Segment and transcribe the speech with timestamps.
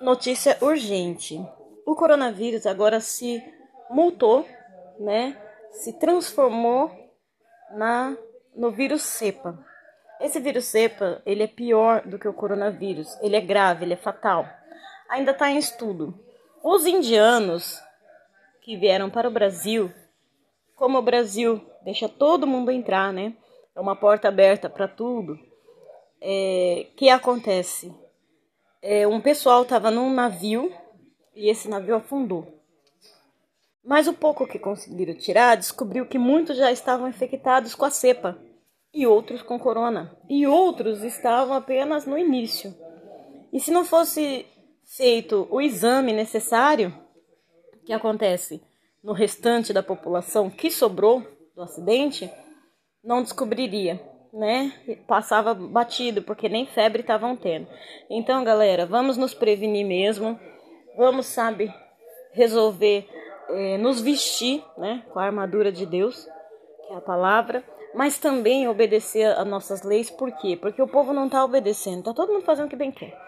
[0.00, 1.38] Notícia urgente.
[1.84, 3.42] O coronavírus agora se
[3.90, 4.46] multou,
[4.98, 5.36] né?
[5.72, 6.90] Se transformou
[7.72, 8.16] na
[8.56, 9.58] no vírus cepa.
[10.20, 13.16] Esse vírus cepa, ele é pior do que o coronavírus.
[13.20, 14.46] Ele é grave, ele é fatal.
[15.08, 16.18] Ainda está em estudo.
[16.62, 17.78] Os indianos
[18.62, 19.92] que vieram para o Brasil,
[20.76, 23.34] como o Brasil deixa todo mundo entrar, né?
[23.74, 25.38] É uma porta aberta para tudo.
[26.20, 27.94] É, que acontece?
[28.82, 30.72] É, um pessoal estava num navio
[31.34, 32.60] e esse navio afundou.
[33.84, 38.38] Mas o pouco que conseguiram tirar descobriu que muitos já estavam infectados com a cepa
[38.92, 40.16] e outros com corona.
[40.28, 42.74] E outros estavam apenas no início.
[43.52, 44.46] E se não fosse
[44.84, 46.92] feito o exame necessário,
[47.74, 48.62] o que acontece
[49.02, 52.30] no restante da população que sobrou do acidente,
[53.02, 54.00] não descobriria
[54.32, 54.72] né?
[55.06, 57.66] Passava batido, porque nem febre estavam tendo.
[58.08, 60.38] Então, galera, vamos nos prevenir mesmo.
[60.96, 61.72] Vamos, sabe,
[62.32, 63.08] resolver
[63.48, 65.04] é, nos vestir, né?
[65.12, 66.28] Com a armadura de Deus,
[66.86, 67.64] que é a palavra.
[67.94, 70.56] Mas também obedecer às nossas leis, por quê?
[70.56, 73.18] Porque o povo não está obedecendo, está todo mundo fazendo o que bem quer.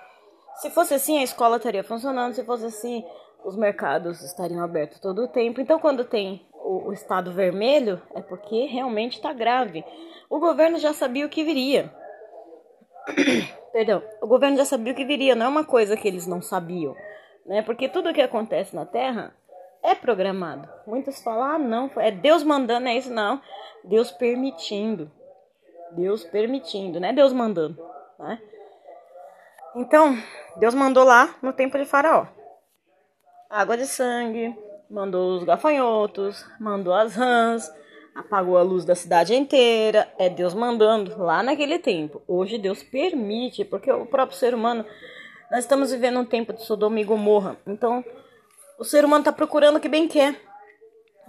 [0.57, 3.05] Se fosse assim, a escola estaria funcionando, se fosse assim,
[3.45, 5.61] os mercados estariam abertos todo o tempo.
[5.61, 9.85] Então, quando tem o, o estado vermelho, é porque realmente está grave.
[10.31, 11.93] O governo já sabia o que viria.
[13.73, 16.41] Perdão, o governo já sabia o que viria, não é uma coisa que eles não
[16.41, 16.95] sabiam,
[17.47, 17.63] né?
[17.63, 19.35] Porque tudo o que acontece na Terra
[19.83, 20.69] é programado.
[20.87, 23.41] Muitos falam, ah, não, é Deus mandando, é isso, não.
[23.83, 25.11] Deus permitindo.
[25.93, 27.83] Deus permitindo, não é Deus mandando,
[28.19, 28.41] né?
[29.75, 30.17] Então,
[30.57, 32.27] Deus mandou lá no tempo de Faraó.
[33.49, 34.57] Água de sangue,
[34.93, 37.73] mandou os gafanhotos, mandou as rãs,
[38.15, 40.13] apagou a luz da cidade inteira.
[40.19, 42.23] É Deus mandando lá naquele tempo.
[42.29, 44.85] Hoje Deus permite, porque o próprio ser humano.
[45.51, 47.57] Nós estamos vivendo um tempo de Sodoma e Gomorra.
[47.67, 48.05] Então,
[48.79, 50.39] o ser humano está procurando o que bem quer.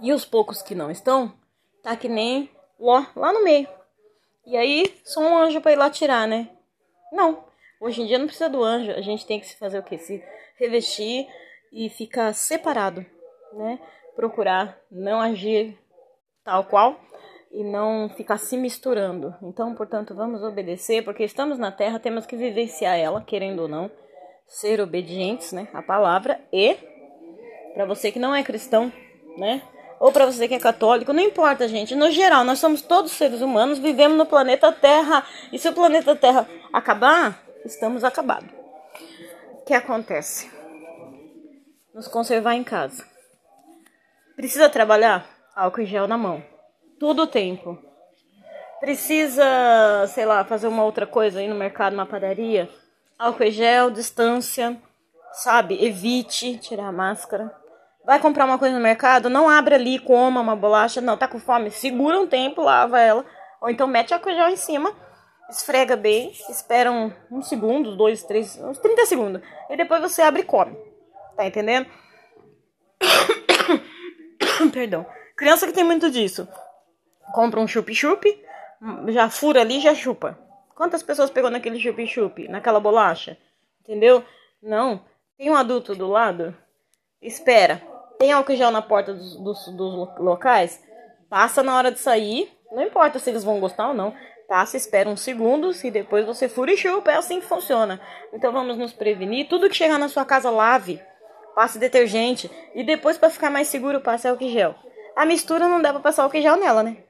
[0.00, 1.32] E os poucos que não estão,
[1.82, 3.68] tá que nem Ló, lá no meio.
[4.46, 6.50] E aí, só um anjo para ir lá tirar, né?
[7.12, 7.44] Não.
[7.80, 8.90] Hoje em dia não precisa do anjo.
[8.90, 9.96] A gente tem que se fazer o quê?
[9.96, 10.22] Se
[10.58, 11.26] revestir
[11.72, 13.04] e ficar separado,
[13.54, 13.78] né?
[14.14, 15.78] Procurar não agir
[16.44, 17.00] tal qual
[17.54, 19.34] e não ficar se misturando.
[19.40, 23.90] Então, portanto, vamos obedecer, porque estamos na terra, temos que vivenciar ela, querendo ou não,
[24.46, 26.76] ser obedientes, né, à palavra e
[27.72, 28.92] para você que não é cristão,
[29.38, 29.62] né,
[30.00, 31.94] ou para você que é católico, não importa, gente.
[31.94, 36.14] No geral, nós somos todos seres humanos, vivemos no planeta Terra, e se o planeta
[36.16, 38.50] Terra acabar, estamos acabados.
[39.60, 40.50] O que acontece?
[41.94, 43.13] Nos conservar em casa.
[44.36, 45.34] Precisa trabalhar?
[45.54, 46.42] álcool em gel na mão.
[46.98, 47.78] Todo o tempo.
[48.80, 49.44] Precisa,
[50.08, 52.68] sei lá, fazer uma outra coisa aí no mercado, uma padaria?
[53.18, 54.76] Álcool em gel, distância,
[55.32, 55.82] sabe?
[55.84, 57.54] Evite tirar a máscara.
[58.04, 59.30] Vai comprar uma coisa no mercado?
[59.30, 61.00] Não abre ali, coma uma bolacha.
[61.00, 61.70] Não, tá com fome?
[61.70, 63.24] Segura um tempo, lava ela.
[63.62, 64.92] Ou então mete álcool em gel em cima,
[65.48, 69.42] esfrega bem, espera um, um segundo, dois, três, uns 30 segundos.
[69.70, 70.76] E depois você abre e come.
[71.34, 71.86] Tá entendendo?
[74.72, 75.06] Perdão.
[75.36, 76.48] Criança que tem muito disso.
[77.32, 78.24] Compra um chup-chup,
[79.08, 80.38] já fura ali já chupa.
[80.74, 83.36] Quantas pessoas pegou naquele chup-chup, naquela bolacha?
[83.82, 84.24] Entendeu?
[84.62, 85.00] Não.
[85.36, 86.56] Tem um adulto do lado?
[87.20, 87.82] Espera.
[88.18, 90.82] Tem álcool gel na porta dos, dos, dos locais?
[91.28, 92.50] Passa na hora de sair.
[92.70, 94.14] Não importa se eles vão gostar ou não.
[94.48, 97.12] Passa, espera uns segundos e depois você fura e chupa.
[97.12, 98.00] É assim que funciona.
[98.32, 99.48] Então vamos nos prevenir.
[99.48, 101.00] Tudo que chegar na sua casa, lave.
[101.54, 102.50] Passe detergente.
[102.74, 104.74] E depois, para ficar mais seguro, passe álcool gel.
[105.14, 107.04] A mistura não dá pra passar o queijão nela, né?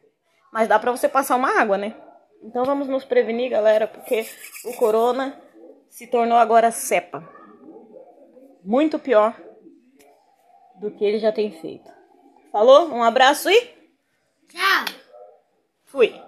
[0.53, 1.95] Mas dá pra você passar uma água, né?
[2.43, 4.27] Então vamos nos prevenir, galera, porque
[4.67, 5.41] o corona
[5.89, 7.27] se tornou agora cepa.
[8.63, 9.35] Muito pior
[10.77, 11.91] do que ele já tem feito.
[12.53, 12.89] Falou?
[12.89, 13.61] Um abraço e.
[14.49, 14.85] Tchau!
[15.87, 16.24] Fui!